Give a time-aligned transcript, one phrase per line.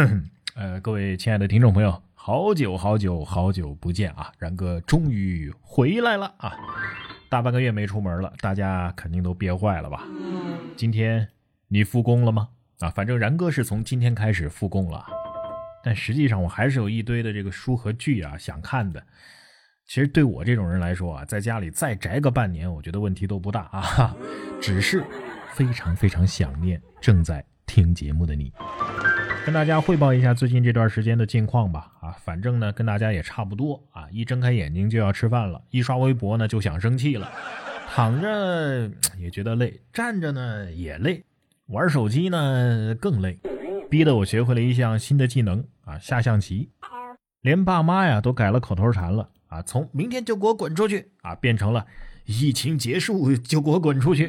[0.54, 4.32] 呃，各位亲爱的听众朋友，好久好久好久不见啊！
[4.38, 6.56] 然哥终于回来了啊！
[7.28, 10.04] 大半个月没出门了，大家肯定都憋坏了吧？
[10.76, 11.28] 今天
[11.68, 12.48] 你复工了吗？
[12.80, 15.04] 啊，反正然哥是从今天开始复工了，
[15.84, 19.02] 但实际上我还是有一堆的这个书和剧啊想看的。
[19.86, 24.16] 其实对我这种人来说啊，在家里再宅个半年，我觉得问题都不大啊，
[24.62, 25.04] 只是
[25.52, 28.52] 非常非常想念正在听节目的你。
[29.46, 31.90] 跟大家汇报一下最近这段时间的近况吧。
[32.00, 34.06] 啊，反正呢跟大家也差不多啊。
[34.10, 37.28] 一睁开眼睛就要吃饭了，一刷微博呢就想生气了，
[37.88, 41.24] 躺着也觉得累，站着呢也累，
[41.66, 43.38] 玩手机呢更累，
[43.90, 46.70] 逼得我学会了一项新的技能啊，下象棋。
[47.40, 51.86] 连爸妈呀都改了口头禅了啊，从明天就给我滚出去啊，变成了
[52.26, 54.28] 疫情结束就给我滚出去。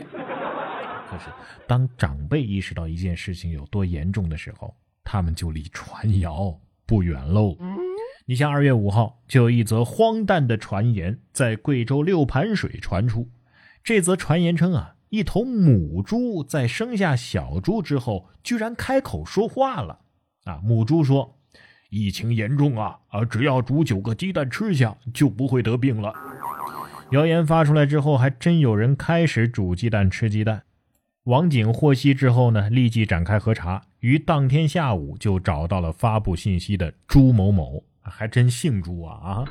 [1.10, 1.26] 可是
[1.68, 4.74] 当长辈意识到一件事情有多严重的时候，
[5.12, 7.58] 他们就离传谣不远喽。
[8.28, 13.28] 你像二月五号，就有一则荒诞的传言在贵州六盘水传出。
[13.84, 20.00] 这则传言称啊，一头母猪在生下小猪之后，居然开口说话了。
[20.46, 21.38] 啊，母猪说
[21.92, 26.14] ：“疫情严重啊啊，只要煮九个鸡蛋吃下，就不会得病了。”
[27.12, 30.64] 谣言发出来之后，还真有人开始煮鸡蛋吃鸡蛋。
[31.26, 39.46] 网警获悉之后呢，立即展开核查，于当天下午就找到了发布信息的朱某某，还真姓朱啊啊！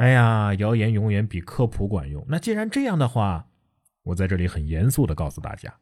[0.00, 2.22] 哎呀，谣言永远比科普管用。
[2.28, 3.46] 那既然这样的话，
[4.02, 5.72] 我在这里很严肃的告诉大家，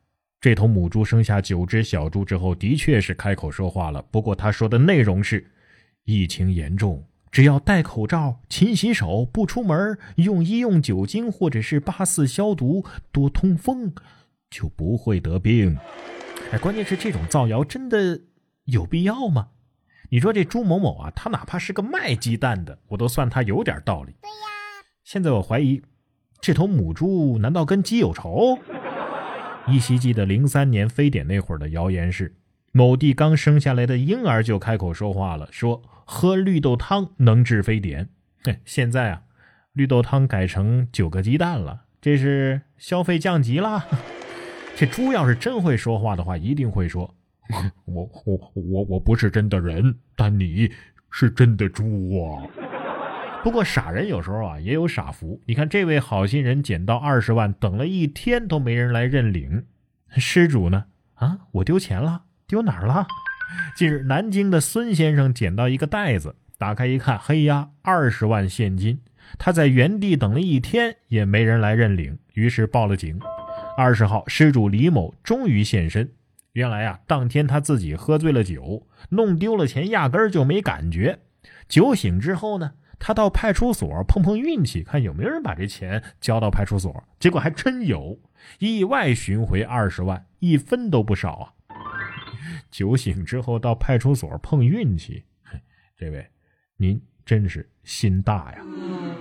[0.41, 4.01] 这头母猪生下九只小猪之后，的确是开口说话了。
[4.12, 5.45] 不过他说的内容是：
[6.05, 13.93] 疫情严重，只要戴口罩、勤洗手、不出门、用医用酒精或者是八四消毒、多通风。
[14.51, 15.79] 就不会得病。
[16.51, 18.21] 哎，关键是这种造谣真的
[18.65, 19.49] 有必要吗？
[20.11, 24.15] 你说这朱某某啊，他哪怕是个卖鸡蛋的，我都算他有点道理。
[24.23, 24.85] 对呀。
[25.05, 25.83] 现在我怀疑，
[26.41, 28.59] 这头母猪难道跟鸡有仇？
[29.67, 32.37] 依稀记得零三年非典那会儿的谣言是，
[32.72, 38.09] 某地刚生下来的婴儿就开口说话了，说喝绿豆汤能治非典。
[38.45, 39.22] 嘿，现在啊，
[39.75, 43.87] 绿豆汤改成九个鸡蛋了，这是消费降级了。
[44.78, 47.12] 这猪要是真会说话的话，一定会说
[47.84, 50.71] ：“我我我我不是真的人，但你
[51.11, 51.84] 是真的猪
[52.22, 52.47] 啊。”
[53.43, 55.41] 不过傻人有时候啊也有傻福。
[55.47, 59.65] 你看这位好心人捡到二十万，等了一天都没人来认领，
[60.11, 60.84] 失主呢？
[61.15, 63.05] 啊，我丢钱了，丢哪儿了？
[63.77, 69.00] 近日，南京的孙先生捡到一个袋子，打开一看，嘿呀，二十万现金。
[69.39, 73.19] 他在原地等了一天，也没人来认领，于是报了警。
[73.78, 76.11] 二十号，失主李某终于现身。
[76.55, 81.21] 原来啊，当天他自己喝醉了酒，弄丢了钱，压根儿就没感觉。
[81.69, 87.05] 酒醒之后呢，他到派出所碰碰运气，看有没有人把这钱交到派出所。
[87.21, 88.19] 结果还真有，
[88.59, 91.55] 意外寻回二十万，一分都不少啊！
[92.72, 95.22] 酒醒之后到派出所碰运气，
[95.97, 96.28] 这位，
[96.77, 98.59] 您真是心大呀！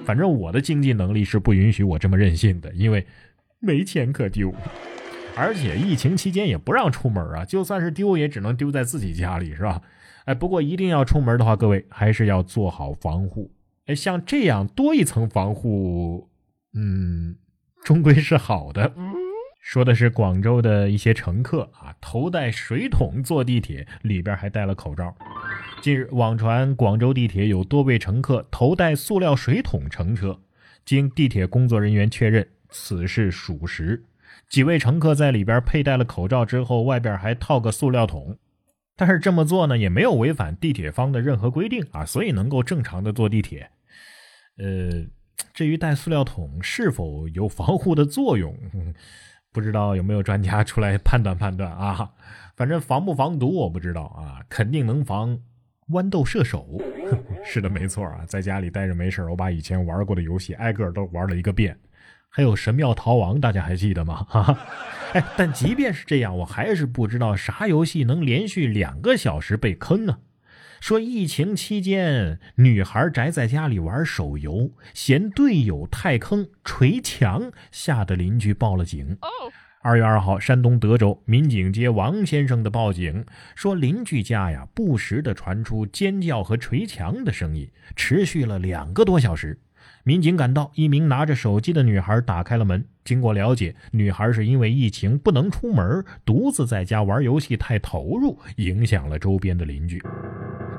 [0.03, 3.06] 反正我的经济能力是不允许我这么任性的，因为。
[3.59, 4.53] 没钱可丢，
[5.35, 9.81] 而且疫情期间也不让出门啊，就算是丢也只能丢在自己家里，是吧？
[10.25, 13.51] 哎，不过一定要出门的话，各位还是要做好防护。
[13.85, 16.29] 哎，像这样多一层防护，
[16.73, 17.38] 嗯，
[17.84, 18.94] 终归是好的。
[19.62, 25.16] 说的是广州的一些乘客啊，头戴水桶坐地铁，里边还戴了口罩。
[25.81, 30.39] 近日网传广州地铁有多位乘客头戴塑料水桶乘车，
[30.85, 32.47] 经地铁工作人员确认。
[32.69, 34.03] 此事属实，
[34.50, 38.38] 几位乘客在里边佩戴了口罩之后，外边还套个塑料桶。
[38.95, 43.69] 但是这么做呢，也没有违反地铁方的任何规定啊，所以能够正常的坐地铁。
[44.57, 45.06] 呃，
[45.53, 48.57] 至于带塑料桶是否有防护的作用，
[49.53, 52.11] 不知道有没有专家出来判断判断啊？
[52.56, 55.39] 反正防不防毒我不知道啊，肯定能防
[55.89, 56.81] 豌豆射手。
[57.45, 61.77] 是的，没错啊，在家里待着没事我把以前玩过的游戏挨个都玩了一个遍。
[62.29, 64.25] 还有神庙逃亡，大家还记得吗？
[64.29, 64.59] 哈哈，
[65.13, 70.19] 哎，但即便是这样，我还是不知道啥游戏能连续两个小时被坑啊！
[70.79, 79.18] 说疫情期间，女孩宅在家里玩手游，嫌队友太坑，捶墙，吓得邻居报了警。
[79.81, 83.25] 二月二号，山东德州民警接王先生的报警，
[83.56, 89.57] 说邻居家呀不时的传出尖叫和捶墙的声音，持续了两个多小时。
[90.07, 92.81] 民警赶到，一名拿着手机的女孩打开了门。
[93.04, 100.01] 经过了解，女孩是因为疫情不能出门，独自在家玩游戏太投入，影响了周边的邻居。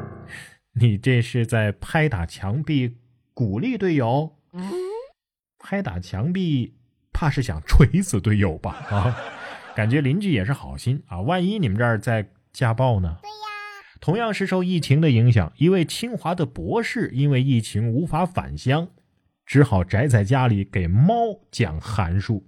[0.80, 2.96] 你这是在拍打墙壁
[3.34, 4.32] 鼓励队友？
[5.58, 6.72] 拍打墙壁，
[7.12, 8.76] 怕是想锤死队友吧？
[8.88, 9.14] 啊，
[9.76, 13.18] 感觉邻居也是好心啊，万一你们这儿在家暴呢？
[13.20, 13.34] 对呀。
[14.00, 18.88] 同样是受疫情的影响，一位清华的博士因为疫情无法返乡。
[19.48, 21.14] 只好宅在家里给猫
[21.50, 22.46] 讲函数。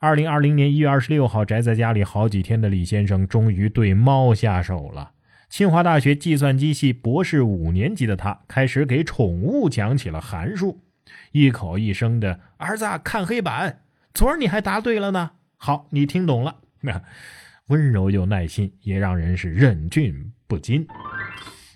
[0.00, 5.12] 二零二零年一月二十六号，宅在家里好几天的李先生终于对猫下手了。
[5.48, 10.82] 清华大学计算机系博士五年级的他，开始给宠物讲起了函数，
[11.30, 13.82] 一口一声的“儿子看黑板”，
[14.12, 15.30] 昨儿你还答对了呢。
[15.56, 16.56] 好，你听懂了。
[16.80, 17.00] 那
[17.68, 20.84] 温柔又耐心，也让人是忍俊不禁。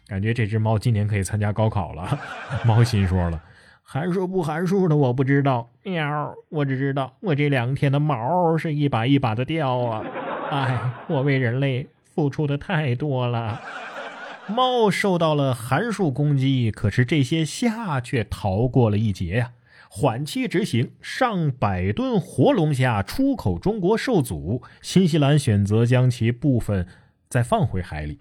[0.09, 2.19] 感觉这只猫今年可以参加高考了。
[2.67, 3.41] 猫心说了。
[3.93, 6.33] 函数不函数的我不知道，喵！
[6.49, 10.05] 我只知道我这两天的毛是一把一把的掉啊！
[10.53, 13.61] 哎，我为人类付出的太多了。
[14.47, 19.51] 猫受到了函数攻击，可是这些虾却逃过了一劫呀！
[19.89, 26.87] 缓期执行，上百吨活龙虾出口中国受阻，新西兰选择将其部分
[27.29, 28.21] 再放回海里。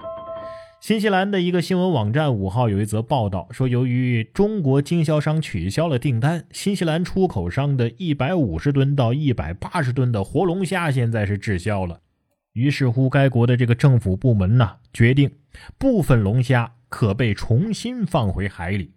[0.81, 11.99] 新西兰的一个新闻网站五号有一则报道说，由于中国经销商取消了订单，新西兰出口商的一百五十吨到一百八十吨的活龙虾现在是滞销了。
[12.53, 15.29] 于是乎，该国的这个政府部门呢，决定
[15.77, 18.93] 部分龙虾可被重新放回海里。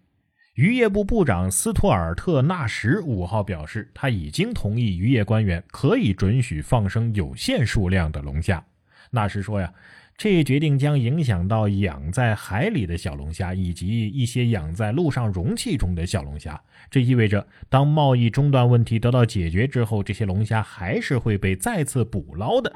[0.55, 8.65] 渔业部部长斯托尔特纳什五号表示，他已经同意渔业官员可以准许放生有限数量的龙虾。
[9.11, 9.73] 纳什说呀。
[10.17, 16.61] 这一决定将影响到养在海里的小龙虾，以及一些养在陆上容器中的小龙虾。
[16.91, 22.73] 这意味着，当贸易中断问题得到解决之后，这些龙虾还是会被再次捕捞的。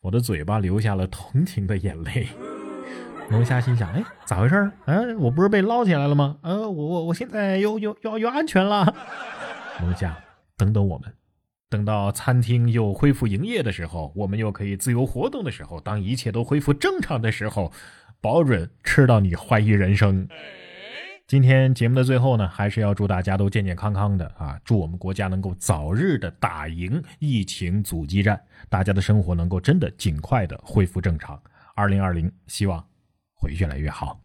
[0.00, 2.26] 我的嘴巴流下了同情的眼泪。
[3.30, 4.70] 龙虾心想：哎，咋回事？
[4.86, 6.38] 嗯，我不是被捞起来了吗？
[6.42, 8.92] 呃，我我我现在又又又又安全了。
[9.80, 10.16] 龙虾，
[10.56, 11.12] 等等我们。
[11.68, 17.72] 等到餐厅又恢复营业的时候，我们又可以自由活动的时候，当一切都恢复正常的时候，
[18.20, 20.28] 保准吃到你怀疑人生。
[21.26, 24.56] 今天节目的最后呢，还是要祝大家都健健康康的啊！
[24.64, 31.42] 祝我们国家能够早日的打赢疫情阻击战，大家的生活能够真的尽快的恢复正常。
[31.74, 32.86] 二零二零，希望
[33.34, 34.20] 会越来越好。